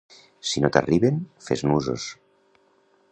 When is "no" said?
0.63-0.71